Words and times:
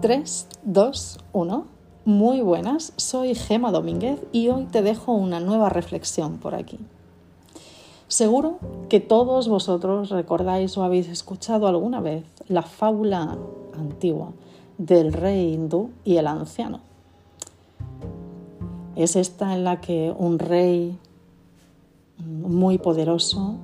3, 0.00 0.48
2, 0.64 1.18
1. 1.34 1.64
Muy 2.06 2.40
buenas, 2.40 2.94
soy 2.96 3.34
Gema 3.34 3.70
Domínguez 3.70 4.18
y 4.32 4.48
hoy 4.48 4.64
te 4.64 4.80
dejo 4.80 5.12
una 5.12 5.40
nueva 5.40 5.68
reflexión 5.68 6.38
por 6.38 6.54
aquí. 6.54 6.78
Seguro 8.08 8.58
que 8.88 9.00
todos 9.00 9.48
vosotros 9.48 10.08
recordáis 10.08 10.78
o 10.78 10.84
habéis 10.84 11.06
escuchado 11.08 11.66
alguna 11.66 12.00
vez 12.00 12.24
la 12.48 12.62
fábula 12.62 13.36
antigua 13.74 14.32
del 14.78 15.12
rey 15.12 15.52
hindú 15.52 15.90
y 16.02 16.16
el 16.16 16.28
anciano. 16.28 16.80
Es 18.96 19.16
esta 19.16 19.52
en 19.54 19.64
la 19.64 19.82
que 19.82 20.14
un 20.16 20.38
rey 20.38 20.98
muy 22.16 22.78
poderoso 22.78 23.56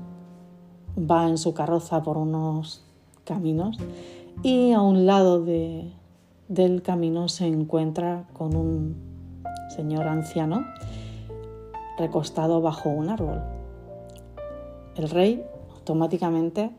va 0.98 1.28
en 1.28 1.38
su 1.38 1.54
carroza 1.54 2.02
por 2.02 2.18
unos 2.18 2.82
caminos 3.24 3.78
y 4.42 4.72
a 4.72 4.82
un 4.82 5.06
lado 5.06 5.42
de, 5.42 5.90
del 6.48 6.82
camino 6.82 7.28
se 7.28 7.46
encuentra 7.46 8.24
con 8.32 8.54
un 8.54 8.96
señor 9.74 10.06
anciano 10.06 10.64
recostado 11.98 12.60
bajo 12.60 12.88
un 12.88 13.08
árbol. 13.08 13.42
El 14.96 15.10
rey 15.10 15.44
automáticamente 15.74 16.70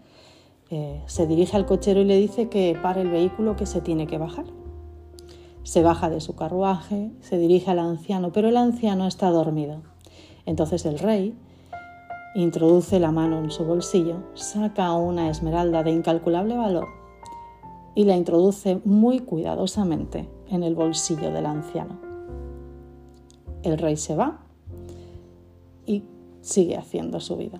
eh, 0.69 1.01
se 1.05 1.27
dirige 1.27 1.57
al 1.57 1.65
cochero 1.65 2.01
y 2.01 2.05
le 2.05 2.17
dice 2.17 2.49
que 2.49 2.77
pare 2.81 3.01
el 3.01 3.09
vehículo 3.09 3.55
que 3.55 3.65
se 3.65 3.81
tiene 3.81 4.07
que 4.07 4.17
bajar. 4.17 4.45
Se 5.63 5.83
baja 5.83 6.09
de 6.09 6.21
su 6.21 6.35
carruaje, 6.35 7.11
se 7.19 7.37
dirige 7.37 7.71
al 7.71 7.79
anciano, 7.79 8.31
pero 8.31 8.47
el 8.47 8.57
anciano 8.57 9.05
está 9.05 9.29
dormido. 9.31 9.81
Entonces 10.45 10.85
el 10.85 10.97
rey 10.97 11.35
introduce 12.35 12.99
la 12.99 13.11
mano 13.11 13.39
en 13.39 13.51
su 13.51 13.65
bolsillo, 13.65 14.23
saca 14.33 14.93
una 14.93 15.29
esmeralda 15.29 15.83
de 15.83 15.91
incalculable 15.91 16.55
valor 16.55 16.96
y 17.97 18.03
la 18.03 18.15
introduce 18.15 18.79
muy 18.85 19.21
cuidadosamente 19.21 20.29
en 20.51 20.61
el 20.61 20.75
bolsillo 20.75 21.31
del 21.31 21.47
anciano. 21.47 21.97
El 23.63 23.79
rey 23.79 23.97
se 23.97 24.15
va 24.15 24.37
y 25.87 26.03
sigue 26.41 26.77
haciendo 26.77 27.19
su 27.19 27.37
vida. 27.37 27.59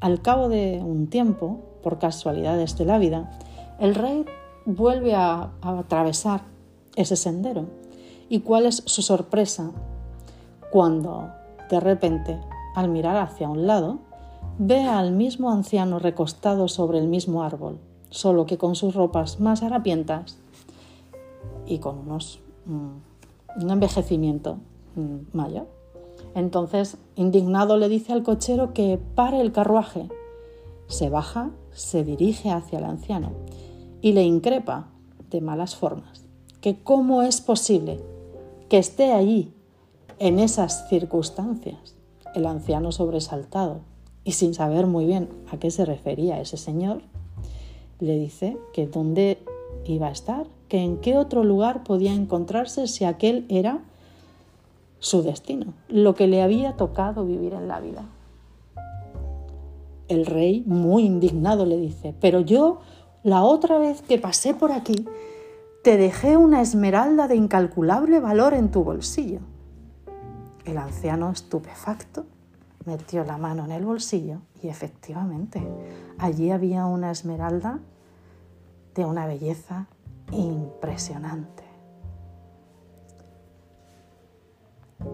Al 0.00 0.20
cabo 0.22 0.48
de 0.48 0.82
un 0.84 1.06
tiempo, 1.06 1.60
por 1.84 2.00
casualidades 2.00 2.76
de 2.78 2.84
la 2.84 2.98
vida, 2.98 3.30
el 3.78 3.94
rey 3.94 4.24
vuelve 4.66 5.14
a, 5.14 5.52
atravesar 5.62 6.42
ese 6.96 7.14
sendero. 7.14 7.66
¿Y 8.28 8.40
cuál 8.40 8.66
es 8.66 8.82
su 8.86 9.02
sorpresa? 9.02 9.70
Cuando 10.72 11.30
de 11.70 11.78
repente, 11.78 12.40
al 12.74 12.88
mirar 12.88 13.18
hacia 13.18 13.48
un 13.48 13.68
lado, 13.68 14.00
ve 14.58 14.82
al 14.82 15.12
mismo 15.12 15.52
anciano 15.52 16.00
recostado 16.00 16.66
sobre 16.66 16.98
el 16.98 17.06
mismo 17.06 17.44
árbol, 17.44 17.78
solo 18.10 18.46
que 18.46 18.58
con 18.58 18.74
sus 18.74 18.94
ropas 18.94 19.40
más 19.40 19.62
harapientas 19.62 20.38
y 21.66 21.78
con 21.78 21.98
unos, 21.98 22.40
mm, 22.66 23.62
un 23.62 23.70
envejecimiento 23.70 24.58
mm, 24.96 25.36
mayor. 25.36 25.66
Entonces, 26.34 26.96
indignado, 27.16 27.76
le 27.76 27.88
dice 27.88 28.12
al 28.12 28.22
cochero 28.22 28.72
que 28.72 28.98
pare 29.14 29.40
el 29.40 29.52
carruaje. 29.52 30.08
Se 30.86 31.08
baja, 31.08 31.50
se 31.72 32.04
dirige 32.04 32.50
hacia 32.50 32.78
el 32.78 32.84
anciano 32.84 33.30
y 34.00 34.12
le 34.12 34.24
increpa 34.24 34.88
de 35.30 35.40
malas 35.40 35.76
formas 35.76 36.24
que 36.60 36.82
cómo 36.82 37.22
es 37.22 37.40
posible 37.40 38.00
que 38.68 38.78
esté 38.78 39.12
allí 39.12 39.52
en 40.18 40.38
esas 40.38 40.88
circunstancias. 40.88 41.96
El 42.34 42.46
anciano 42.46 42.92
sobresaltado 42.92 43.80
y 44.24 44.32
sin 44.32 44.54
saber 44.54 44.86
muy 44.86 45.06
bien 45.06 45.28
a 45.50 45.58
qué 45.58 45.70
se 45.70 45.84
refería 45.84 46.40
ese 46.40 46.56
señor, 46.56 47.02
le 48.00 48.16
dice 48.16 48.56
que 48.72 48.86
dónde 48.86 49.38
iba 49.84 50.08
a 50.08 50.12
estar, 50.12 50.46
que 50.68 50.78
en 50.78 50.98
qué 50.98 51.16
otro 51.16 51.44
lugar 51.44 51.84
podía 51.84 52.12
encontrarse 52.12 52.86
si 52.86 53.04
aquel 53.04 53.46
era 53.48 53.80
su 54.98 55.22
destino, 55.22 55.74
lo 55.88 56.14
que 56.14 56.26
le 56.26 56.42
había 56.42 56.76
tocado 56.76 57.24
vivir 57.24 57.54
en 57.54 57.68
la 57.68 57.80
vida. 57.80 58.04
El 60.08 60.26
rey, 60.26 60.62
muy 60.66 61.04
indignado, 61.04 61.66
le 61.66 61.76
dice, 61.76 62.14
pero 62.20 62.40
yo, 62.40 62.80
la 63.22 63.42
otra 63.42 63.78
vez 63.78 64.02
que 64.02 64.18
pasé 64.18 64.54
por 64.54 64.72
aquí, 64.72 65.06
te 65.82 65.96
dejé 65.96 66.36
una 66.36 66.60
esmeralda 66.60 67.28
de 67.28 67.36
incalculable 67.36 68.20
valor 68.20 68.54
en 68.54 68.70
tu 68.70 68.84
bolsillo. 68.84 69.40
El 70.64 70.76
anciano, 70.76 71.30
estupefacto, 71.30 72.26
metió 72.84 73.24
la 73.24 73.38
mano 73.38 73.64
en 73.64 73.72
el 73.72 73.84
bolsillo 73.84 74.40
y 74.62 74.68
efectivamente 74.68 75.66
allí 76.18 76.50
había 76.50 76.86
una 76.86 77.10
esmeralda 77.10 77.80
de 78.94 79.04
una 79.04 79.26
belleza 79.26 79.86
impresionante. 80.32 81.64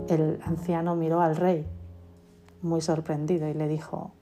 El 0.09 0.41
anciano 0.45 0.95
miró 0.97 1.21
al 1.21 1.37
rey 1.37 1.67
muy 2.63 2.81
sorprendido 2.81 3.49
y 3.49 3.55
le 3.55 3.69
dijo, 3.69 4.13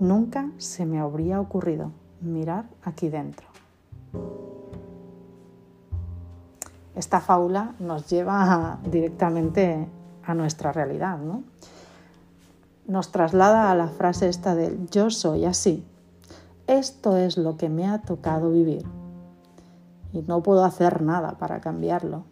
nunca 0.00 0.50
se 0.58 0.86
me 0.86 0.98
habría 0.98 1.40
ocurrido 1.40 1.92
mirar 2.20 2.66
aquí 2.82 3.08
dentro. 3.08 3.46
Esta 6.94 7.20
fábula 7.20 7.74
nos 7.80 8.08
lleva 8.08 8.78
directamente 8.84 9.88
a 10.22 10.34
nuestra 10.34 10.72
realidad, 10.72 11.18
¿no? 11.18 11.42
Nos 12.86 13.10
traslada 13.10 13.70
a 13.70 13.74
la 13.74 13.88
frase 13.88 14.28
esta 14.28 14.54
del 14.54 14.88
yo 14.90 15.10
soy 15.10 15.44
así, 15.46 15.84
esto 16.66 17.16
es 17.18 17.36
lo 17.36 17.56
que 17.56 17.68
me 17.68 17.86
ha 17.86 18.00
tocado 18.00 18.50
vivir 18.50 18.86
y 20.12 20.22
no 20.22 20.42
puedo 20.42 20.64
hacer 20.64 21.02
nada 21.02 21.36
para 21.38 21.60
cambiarlo. 21.60 22.24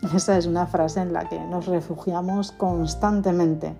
Esa 0.14 0.38
es 0.38 0.46
una 0.46 0.66
frase 0.66 1.00
en 1.00 1.12
la 1.12 1.28
que 1.28 1.38
nos 1.38 1.66
refugiamos 1.66 2.52
constantemente. 2.52 3.74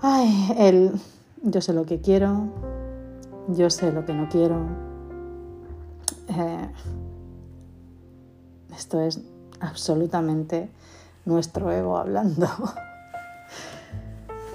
Ay, 0.00 0.52
el 0.58 1.00
yo 1.42 1.60
sé 1.60 1.72
lo 1.72 1.86
que 1.86 2.00
quiero, 2.00 2.48
yo 3.48 3.70
sé 3.70 3.92
lo 3.92 4.04
que 4.04 4.14
no 4.14 4.28
quiero. 4.28 4.56
Eh, 6.28 6.68
esto 8.74 9.00
es 9.00 9.20
absolutamente 9.60 10.70
nuestro 11.24 11.70
ego 11.70 11.96
hablando. 11.96 12.46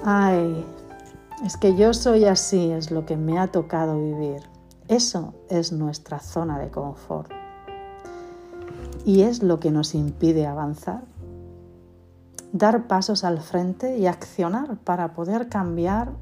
Ay, 0.04 0.64
es 1.44 1.56
que 1.56 1.76
yo 1.76 1.94
soy 1.94 2.24
así, 2.24 2.70
es 2.70 2.90
lo 2.90 3.06
que 3.06 3.16
me 3.16 3.38
ha 3.38 3.48
tocado 3.48 3.98
vivir. 3.98 4.42
Eso 4.88 5.34
es 5.48 5.72
nuestra 5.72 6.18
zona 6.18 6.58
de 6.58 6.70
confort. 6.70 7.30
Y 9.04 9.22
es 9.22 9.42
lo 9.42 9.60
que 9.60 9.70
nos 9.70 9.94
impide 9.94 10.46
avanzar. 10.46 11.02
Dar 12.52 12.86
pasos 12.86 13.24
al 13.24 13.40
frente 13.40 13.98
y 13.98 14.06
accionar 14.06 14.78
para 14.78 15.12
poder 15.12 15.48
cambiar 15.48 16.12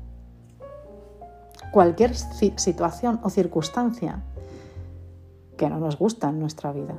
cualquier 1.72 2.14
situación 2.14 3.20
o 3.22 3.30
circunstancia 3.30 4.22
que 5.56 5.70
no 5.70 5.78
nos 5.78 5.98
gusta 5.98 6.28
en 6.28 6.40
nuestra 6.40 6.72
vida. 6.72 6.94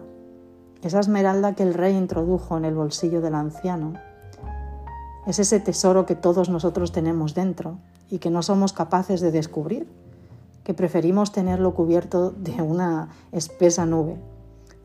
Esa 0.87 1.01
esmeralda 1.01 1.53
que 1.53 1.63
el 1.63 1.73
rey 1.73 1.97
introdujo 1.97 2.55
en 2.55 2.63
el 2.63 2.73
bolsillo 2.73 3.19
del 3.19 3.35
anciano 3.35 3.95
es 5.25 5.37
ese 5.37 5.59
tesoro 5.59 6.05
que 6.05 6.15
todos 6.15 6.47
nosotros 6.47 6.93
tenemos 6.93 7.35
dentro 7.35 7.77
y 8.09 8.19
que 8.19 8.29
no 8.29 8.41
somos 8.41 8.71
capaces 8.71 9.19
de 9.19 9.31
descubrir, 9.33 9.85
que 10.63 10.73
preferimos 10.73 11.33
tenerlo 11.33 11.73
cubierto 11.73 12.31
de 12.31 12.61
una 12.61 13.09
espesa 13.33 13.85
nube 13.85 14.15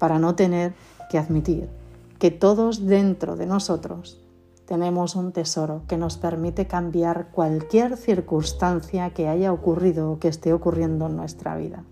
para 0.01 0.19
no 0.19 0.35
tener 0.35 0.75
que 1.09 1.19
admitir 1.19 1.71
que 2.19 2.33
todos 2.33 2.85
dentro 2.85 3.37
de 3.37 3.47
nosotros 3.47 4.21
tenemos 4.67 5.15
un 5.15 5.31
tesoro 5.31 5.83
que 5.87 5.99
nos 5.99 6.17
permite 6.17 6.67
cambiar 6.67 7.29
cualquier 7.31 7.97
circunstancia 7.97 9.11
que 9.11 9.29
haya 9.29 9.53
ocurrido 9.53 10.11
o 10.11 10.19
que 10.19 10.27
esté 10.27 10.53
ocurriendo 10.53 11.07
en 11.07 11.15
nuestra 11.15 11.57
vida. 11.57 11.85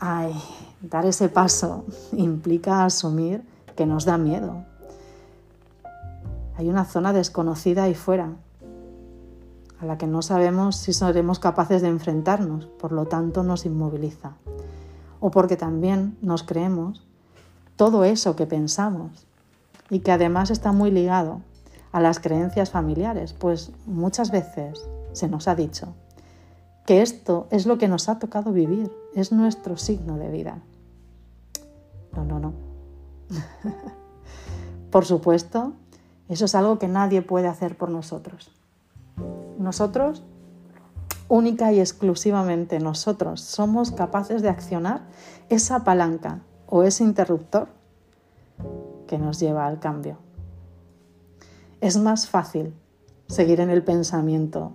Ay, 0.00 0.34
dar 0.80 1.04
ese 1.04 1.28
paso 1.28 1.84
implica 2.12 2.86
asumir 2.86 3.44
que 3.76 3.84
nos 3.84 4.06
da 4.06 4.16
miedo. 4.16 4.64
Hay 6.56 6.70
una 6.70 6.86
zona 6.86 7.12
desconocida 7.12 7.84
ahí 7.84 7.94
fuera 7.94 8.32
a 9.78 9.84
la 9.84 9.98
que 9.98 10.06
no 10.06 10.22
sabemos 10.22 10.76
si 10.76 10.94
seremos 10.94 11.38
capaces 11.38 11.82
de 11.82 11.88
enfrentarnos, 11.88 12.64
por 12.66 12.92
lo 12.92 13.06
tanto 13.06 13.42
nos 13.42 13.66
inmoviliza. 13.66 14.32
O 15.20 15.30
porque 15.30 15.56
también 15.56 16.16
nos 16.22 16.42
creemos 16.42 17.06
todo 17.76 18.04
eso 18.04 18.36
que 18.36 18.46
pensamos 18.46 19.26
y 19.90 20.00
que 20.00 20.12
además 20.12 20.50
está 20.50 20.72
muy 20.72 20.90
ligado 20.90 21.42
a 21.92 22.00
las 22.00 22.20
creencias 22.20 22.70
familiares, 22.70 23.34
pues 23.34 23.72
muchas 23.84 24.30
veces 24.30 24.86
se 25.12 25.28
nos 25.28 25.46
ha 25.46 25.54
dicho 25.54 25.94
que 26.86 27.02
esto 27.02 27.46
es 27.50 27.66
lo 27.66 27.78
que 27.78 27.88
nos 27.88 28.08
ha 28.08 28.18
tocado 28.18 28.52
vivir, 28.52 28.90
es 29.14 29.32
nuestro 29.32 29.76
signo 29.76 30.16
de 30.18 30.30
vida. 30.30 30.58
No, 32.14 32.24
no, 32.24 32.38
no. 32.40 32.52
por 34.90 35.04
supuesto, 35.04 35.74
eso 36.28 36.44
es 36.44 36.54
algo 36.54 36.78
que 36.78 36.88
nadie 36.88 37.22
puede 37.22 37.48
hacer 37.48 37.76
por 37.76 37.90
nosotros. 37.90 38.52
Nosotros 39.58 40.22
única 41.28 41.72
y 41.72 41.78
exclusivamente 41.78 42.80
nosotros 42.80 43.40
somos 43.40 43.92
capaces 43.92 44.42
de 44.42 44.48
accionar 44.48 45.02
esa 45.48 45.84
palanca 45.84 46.40
o 46.66 46.82
ese 46.82 47.04
interruptor 47.04 47.68
que 49.06 49.16
nos 49.16 49.38
lleva 49.38 49.66
al 49.66 49.78
cambio. 49.78 50.18
Es 51.80 51.96
más 51.96 52.28
fácil 52.28 52.74
seguir 53.28 53.60
en 53.60 53.70
el 53.70 53.82
pensamiento 53.82 54.72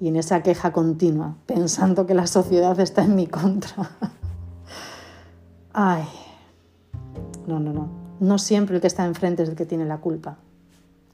y 0.00 0.08
en 0.08 0.16
esa 0.16 0.42
queja 0.42 0.72
continua, 0.72 1.36
pensando 1.46 2.06
que 2.06 2.14
la 2.14 2.26
sociedad 2.26 2.78
está 2.80 3.04
en 3.04 3.16
mi 3.16 3.26
contra. 3.26 3.90
Ay, 5.72 6.04
no, 7.46 7.60
no, 7.60 7.72
no. 7.72 7.88
No 8.18 8.38
siempre 8.38 8.76
el 8.76 8.80
que 8.80 8.86
está 8.86 9.04
enfrente 9.04 9.42
es 9.42 9.48
el 9.48 9.56
que 9.56 9.66
tiene 9.66 9.84
la 9.84 9.98
culpa. 9.98 10.38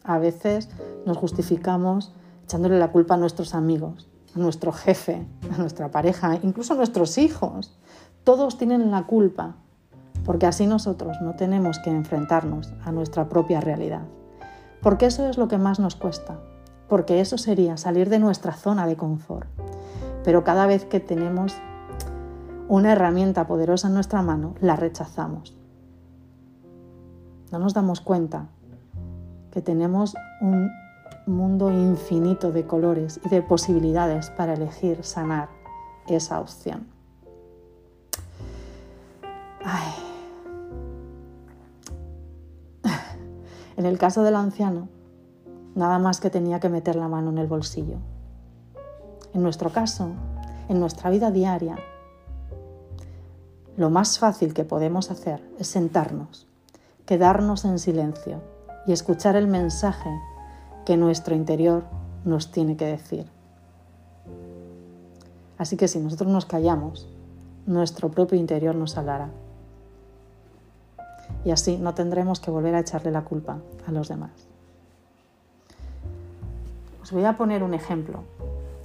A 0.05 0.19
veces 0.19 0.69
nos 1.05 1.17
justificamos 1.17 2.13
echándole 2.45 2.79
la 2.79 2.91
culpa 2.91 3.15
a 3.15 3.19
nuestros 3.19 3.55
amigos, 3.55 4.09
a 4.35 4.39
nuestro 4.39 4.73
jefe, 4.73 5.27
a 5.53 5.59
nuestra 5.59 5.91
pareja, 5.91 6.39
incluso 6.43 6.75
a 6.75 6.77
nuestros 6.77 7.19
hijos. 7.19 7.77
Todos 8.25 8.59
tienen 8.59 8.91
la 8.91 9.07
culpa, 9.07 9.57
porque 10.25 10.47
así 10.47 10.67
nosotros 10.67 11.17
no 11.23 11.35
tenemos 11.35 11.79
que 11.81 11.91
enfrentarnos 11.91 12.73
a 12.85 12.93
nuestra 12.93 13.29
propia 13.29 13.61
realidad. 13.61 14.03
Porque 14.81 15.07
eso 15.07 15.29
es 15.29 15.39
lo 15.39 15.49
que 15.49 15.59
más 15.59 15.79
nos 15.79 15.97
cuesta, 15.97 16.39
porque 16.93 17.23
eso 17.23 17.39
sería 17.39 17.79
salir 17.79 18.11
de 18.11 18.19
nuestra 18.19 18.53
zona 18.53 18.87
de 18.87 18.99
confort. 18.99 19.49
Pero 20.25 20.45
cada 20.45 20.67
vez 20.67 20.85
que 20.85 21.01
tenemos 21.01 21.57
una 22.69 22.93
herramienta 22.93 23.47
poderosa 23.47 23.89
en 23.89 23.95
nuestra 23.95 24.21
mano, 24.21 24.57
la 24.61 24.77
rechazamos. 24.77 25.57
No 27.51 27.59
nos 27.59 27.73
damos 27.73 28.03
cuenta 28.03 28.49
que 29.51 29.63
tenemos 29.63 30.15
un 30.43 30.71
mundo 31.27 31.73
infinito 31.73 32.53
de 32.53 32.67
colores 32.67 33.19
y 33.25 33.31
de 33.31 33.41
posibilidades 33.41 34.29
para 34.29 34.53
elegir 34.53 35.03
sanar 35.03 35.49
esa 36.09 36.41
opción. 36.41 36.89
En 43.79 43.87
el 43.87 43.97
caso 43.97 44.23
del 44.23 44.37
anciano, 44.37 44.89
nada 45.75 45.99
más 45.99 46.21
que 46.21 46.31
tenía 46.31 46.61
que 46.61 46.69
meter 46.69 46.97
la 46.97 47.09
mano 47.09 47.31
en 47.31 47.39
el 47.39 47.47
bolsillo. 47.47 47.97
En 49.35 49.43
nuestro 49.43 49.71
caso, 49.71 50.11
en 50.69 50.81
nuestra 50.81 51.11
vida 51.11 51.31
diaria, 51.31 51.77
lo 53.77 53.89
más 53.89 54.19
fácil 54.19 54.53
que 54.53 54.65
podemos 54.65 55.11
hacer 55.11 55.43
es 55.59 55.67
sentarnos, 55.67 56.47
quedarnos 57.07 57.65
en 57.65 57.79
silencio 57.79 58.43
y 58.87 58.93
escuchar 58.93 59.37
el 59.37 59.47
mensaje 59.47 60.11
que 60.85 60.97
nuestro 60.97 61.35
interior 61.35 61.85
nos 62.25 62.51
tiene 62.51 62.77
que 62.77 62.87
decir. 62.87 63.27
Así 65.57 65.77
que 65.77 65.89
si 65.89 66.01
nosotros 66.01 66.31
nos 66.31 66.45
callamos, 66.45 67.09
nuestro 67.67 68.11
propio 68.11 68.39
interior 68.39 68.75
nos 68.75 68.99
hablará. 68.99 69.31
Y 71.45 71.51
así 71.51 71.79
no 71.79 71.95
tendremos 71.95 72.41
que 72.41 72.51
volver 72.51 72.75
a 72.75 72.81
echarle 72.81 73.11
la 73.11 73.25
culpa 73.25 73.59
a 73.87 73.93
los 73.93 74.09
demás. 74.09 74.52
Voy 77.13 77.25
a 77.25 77.37
poner 77.37 77.63
un 77.63 77.75
ejemplo, 77.75 78.21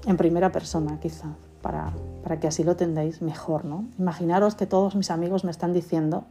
en 0.05 0.17
primera 0.17 0.51
persona 0.51 0.99
quizá, 0.99 1.27
para, 1.61 1.93
para 2.23 2.39
que 2.39 2.47
así 2.47 2.63
lo 2.63 2.75
tendáis 2.75 3.21
mejor. 3.21 3.63
¿no? 3.63 3.85
Imaginaros 3.97 4.55
que 4.55 4.65
todos 4.65 4.95
mis 4.95 5.11
amigos 5.11 5.45
me 5.45 5.51
están 5.51 5.73
diciendo 5.73 6.25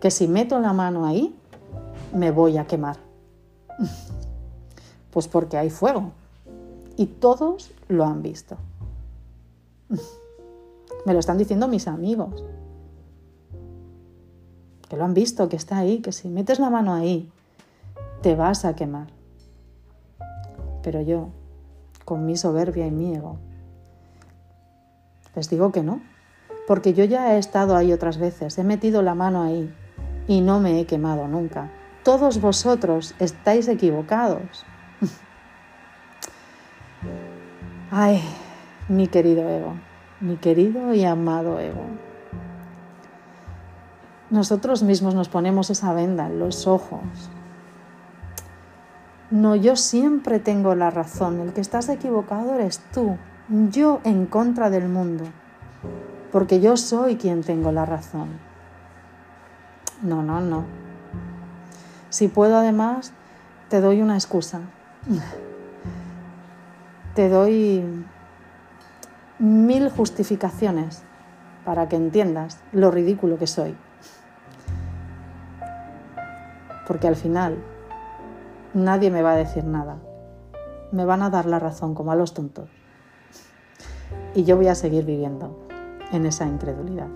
que 0.00 0.10
si 0.10 0.26
meto 0.26 0.58
la 0.58 0.72
mano 0.72 1.06
ahí, 1.06 1.34
me 2.12 2.30
voy 2.30 2.58
a 2.58 2.66
quemar. 2.66 2.96
Pues 5.12 5.28
porque 5.28 5.56
hay 5.56 5.70
fuego. 5.70 6.10
Y 6.98 7.06
todos 7.06 7.70
lo 7.88 8.04
han 8.04 8.20
visto. 8.20 8.58
Me 11.06 11.14
lo 11.14 11.20
están 11.20 11.38
diciendo 11.38 11.68
mis 11.68 11.88
amigos. 11.88 12.44
Que 14.90 14.98
lo 14.98 15.04
han 15.04 15.14
visto, 15.14 15.48
que 15.48 15.56
está 15.56 15.78
ahí, 15.78 16.00
que 16.00 16.12
si 16.12 16.28
metes 16.28 16.58
la 16.58 16.68
mano 16.68 16.92
ahí, 16.92 17.30
te 18.20 18.34
vas 18.34 18.66
a 18.66 18.76
quemar. 18.76 19.15
Pero 20.86 21.00
yo, 21.00 21.30
con 22.04 22.26
mi 22.26 22.36
soberbia 22.36 22.86
y 22.86 22.92
mi 22.92 23.12
ego, 23.12 23.38
les 25.34 25.50
digo 25.50 25.72
que 25.72 25.82
no, 25.82 26.00
porque 26.68 26.94
yo 26.94 27.02
ya 27.02 27.34
he 27.34 27.38
estado 27.38 27.74
ahí 27.74 27.92
otras 27.92 28.18
veces, 28.18 28.56
he 28.56 28.62
metido 28.62 29.02
la 29.02 29.16
mano 29.16 29.42
ahí 29.42 29.74
y 30.28 30.42
no 30.42 30.60
me 30.60 30.78
he 30.78 30.86
quemado 30.86 31.26
nunca. 31.26 31.72
Todos 32.04 32.40
vosotros 32.40 33.16
estáis 33.18 33.66
equivocados. 33.66 34.64
Ay, 37.90 38.22
mi 38.88 39.08
querido 39.08 39.48
ego, 39.48 39.74
mi 40.20 40.36
querido 40.36 40.94
y 40.94 41.04
amado 41.04 41.58
ego. 41.58 41.82
Nosotros 44.30 44.84
mismos 44.84 45.16
nos 45.16 45.28
ponemos 45.28 45.68
esa 45.68 45.92
venda 45.92 46.28
en 46.28 46.38
los 46.38 46.68
ojos 46.68 47.02
no, 49.30 49.56
yo 49.56 49.74
siempre 49.74 50.38
tengo 50.38 50.74
la 50.74 50.90
razón. 50.90 51.40
El 51.40 51.52
que 51.52 51.60
estás 51.60 51.88
equivocado 51.88 52.54
eres 52.54 52.80
tú. 52.92 53.16
Yo 53.70 54.00
en 54.04 54.26
contra 54.26 54.70
del 54.70 54.88
mundo. 54.88 55.24
Porque 56.30 56.60
yo 56.60 56.76
soy 56.76 57.16
quien 57.16 57.42
tengo 57.42 57.72
la 57.72 57.86
razón. 57.86 58.28
No, 60.02 60.22
no, 60.22 60.40
no. 60.40 60.64
Si 62.08 62.28
puedo 62.28 62.56
además, 62.56 63.12
te 63.68 63.80
doy 63.80 64.00
una 64.00 64.14
excusa. 64.14 64.60
Te 67.14 67.28
doy 67.28 67.84
mil 69.38 69.90
justificaciones 69.90 71.02
para 71.64 71.88
que 71.88 71.96
entiendas 71.96 72.60
lo 72.72 72.90
ridículo 72.90 73.38
que 73.38 73.46
soy. 73.46 73.76
Porque 76.86 77.08
al 77.08 77.16
final 77.16 77.56
nadie 78.76 79.10
me 79.10 79.22
va 79.22 79.32
a 79.32 79.36
decir 79.36 79.64
nada. 79.64 79.96
Me 80.92 81.04
van 81.04 81.22
a 81.22 81.30
dar 81.30 81.46
la 81.46 81.58
razón 81.58 81.94
como 81.94 82.12
a 82.12 82.16
los 82.16 82.34
tontos. 82.34 82.68
Y 84.34 84.44
yo 84.44 84.56
voy 84.56 84.68
a 84.68 84.74
seguir 84.74 85.04
viviendo 85.04 85.66
en 86.12 86.26
esa 86.26 86.46
incredulidad. 86.46 87.08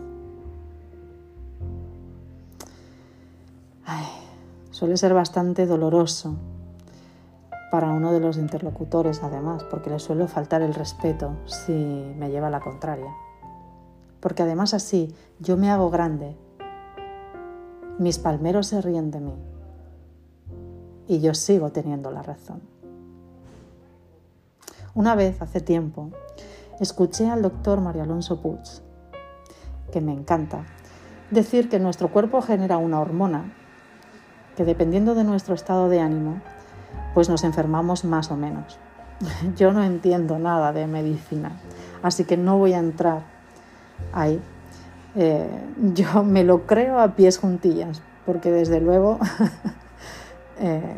suele 4.71 4.97
ser 4.97 5.13
bastante 5.13 5.67
doloroso 5.67 6.37
para 7.71 7.91
uno 7.91 8.13
de 8.13 8.21
los 8.21 8.39
interlocutores, 8.39 9.23
además, 9.23 9.63
porque 9.65 9.91
le 9.91 9.99
suele 9.99 10.27
faltar 10.27 10.63
el 10.63 10.73
respeto 10.73 11.33
si 11.45 11.75
me 12.19 12.31
lleva 12.31 12.49
la 12.49 12.61
contraria. 12.61 13.13
Porque 14.21 14.43
además 14.43 14.73
así 14.73 15.15
yo 15.39 15.59
me 15.59 15.71
hago 15.71 15.91
grande, 15.91 16.35
mis 17.99 18.19
palmeros 18.19 18.69
se 18.69 18.81
ríen 18.81 19.11
de 19.11 19.21
mí 19.21 19.50
y 21.11 21.21
yo 21.21 21.35
sigo 21.35 21.71
teniendo 21.71 22.13
la 22.13 22.23
razón. 22.23 22.61
Una 24.95 25.17
vez, 25.17 25.43
hace 25.43 25.61
tiempo, 25.61 26.11
escuché 26.79 27.29
al 27.29 27.43
doctor 27.43 27.81
Mario 27.81 28.05
Alonso 28.05 28.41
Puig, 28.41 28.61
que 29.91 30.01
me 30.01 30.13
encanta, 30.13 30.65
decir 31.33 31.69
que 31.69 31.81
nuestro 31.81 32.13
cuerpo 32.13 32.41
genera 32.43 32.79
una 32.79 33.01
hormona 33.01 33.53
que 34.57 34.65
dependiendo 34.65 35.17
de 35.17 35.25
nuestro 35.25 35.57
estado 35.57 35.89
de 35.89 35.99
ánimo, 35.99 36.41
pues 37.13 37.29
nos 37.29 37.43
enfermamos 37.43 38.05
más 38.05 38.31
o 38.31 38.37
menos. 38.37 38.79
Yo 39.57 39.73
no 39.73 39.83
entiendo 39.83 40.39
nada 40.39 40.73
de 40.73 40.87
medicina, 40.87 41.61
así 42.05 42.23
que 42.23 42.37
no 42.37 42.57
voy 42.57 42.75
a 42.75 42.79
entrar 42.79 43.25
ahí. 44.13 44.41
Eh, 45.17 45.51
yo 45.93 46.23
me 46.23 46.45
lo 46.45 46.69
creo 46.69 47.01
a 47.01 47.17
pies 47.17 47.39
juntillas, 47.39 48.01
porque 48.25 48.53
desde 48.53 48.81
luego 48.81 49.19
Eh, 50.61 50.97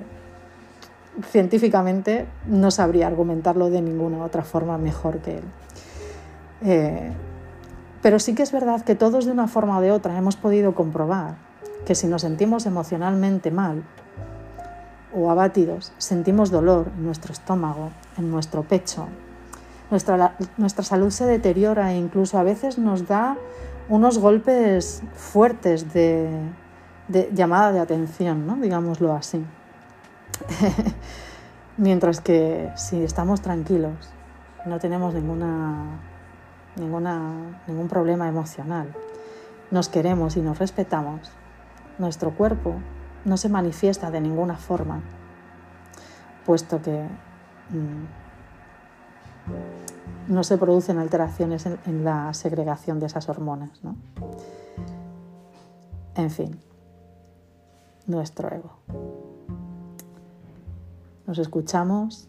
científicamente 1.31 2.27
no 2.47 2.71
sabría 2.71 3.07
argumentarlo 3.07 3.71
de 3.71 3.83
ninguna 3.83 4.25
otra 4.25 4.43
forma 4.43 4.79
mejor 4.79 5.19
que 5.19 5.39
él. 5.39 5.45
Eh, 6.63 7.13
pero 8.03 8.19
sí 8.19 8.35
que 8.35 8.43
es 8.43 8.53
verdad 8.53 8.83
que 8.83 8.95
todos 8.95 9.27
de 9.27 9.33
una 9.33 9.47
forma 9.47 9.79
o 9.79 9.81
de 9.81 9.93
otra 9.93 10.17
hemos 10.17 10.37
podido 10.37 10.75
comprobar 10.75 11.37
que 11.87 11.95
si 11.95 12.07
nos 12.07 12.23
sentimos 12.23 12.67
emocionalmente 12.67 13.51
mal 13.51 13.83
o 15.15 15.31
abatidos, 15.31 15.93
sentimos 15.99 16.51
dolor 16.51 16.91
en 16.97 17.05
nuestro 17.05 17.33
estómago, 17.33 17.91
en 18.17 18.31
nuestro 18.31 18.63
pecho, 18.63 19.09
nuestra, 19.91 20.37
nuestra 20.57 20.85
salud 20.85 21.11
se 21.11 21.27
deteriora 21.27 21.93
e 21.93 21.99
incluso 21.99 22.39
a 22.39 22.43
veces 22.43 22.79
nos 22.79 23.07
da 23.07 23.37
unos 23.89 24.19
golpes 24.19 25.03
fuertes 25.15 25.93
de, 25.93 26.31
de 27.09 27.31
llamada 27.33 27.73
de 27.73 27.81
atención, 27.81 28.47
¿no? 28.47 28.57
digámoslo 28.57 29.13
así. 29.15 29.45
Mientras 31.77 32.21
que 32.21 32.71
si 32.77 33.03
estamos 33.03 33.41
tranquilos, 33.41 34.11
no 34.67 34.79
tenemos 34.79 35.15
ninguna, 35.15 36.01
ninguna, 36.77 37.63
ningún 37.67 37.89
problema 37.89 38.29
emocional, 38.29 38.95
nos 39.71 39.89
queremos 39.89 40.37
y 40.37 40.43
nos 40.43 40.59
respetamos, 40.59 41.33
nuestro 41.99 42.33
cuerpo 42.33 42.75
no 43.25 43.37
se 43.37 43.49
manifiesta 43.49 44.11
de 44.11 44.21
ninguna 44.21 44.57
forma, 44.57 45.01
puesto 46.45 46.83
que 46.83 47.03
mm, 47.71 48.05
no 50.29 50.45
se 50.45 50.59
producen 50.59 50.99
alteraciones 50.99 51.67
en, 51.67 52.05
la 52.05 52.33
segregación 52.35 53.01
de 53.01 53.07
esas 53.07 53.29
hormonas. 53.29 53.83
¿no? 53.83 53.97
En 56.15 56.31
fin, 56.31 56.61
nuestro 58.07 58.49
ego. 58.49 58.73
Nos 61.27 61.39
escuchamos 61.39 62.29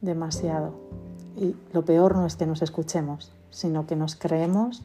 demasiado. 0.00 0.74
Y 1.36 1.54
lo 1.72 1.84
peor 1.84 2.16
no 2.16 2.26
es 2.26 2.36
que 2.36 2.46
nos 2.46 2.62
escuchemos, 2.62 3.32
sino 3.50 3.86
que 3.86 3.96
nos 3.96 4.16
creemos 4.16 4.82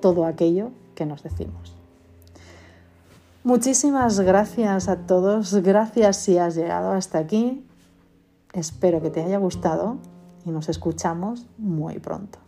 todo 0.00 0.24
aquello 0.24 0.70
que 0.94 1.06
nos 1.06 1.22
decimos. 1.22 1.74
Muchísimas 3.44 4.18
gracias 4.18 4.88
a 4.88 5.06
todos, 5.06 5.54
gracias 5.62 6.16
si 6.16 6.38
has 6.38 6.56
llegado 6.56 6.90
hasta 6.90 7.18
aquí. 7.18 7.64
Espero 8.52 9.00
que 9.00 9.10
te 9.10 9.22
haya 9.22 9.38
gustado 9.38 9.98
y 10.44 10.50
nos 10.50 10.68
escuchamos 10.68 11.46
muy 11.56 11.98
pronto. 12.00 12.45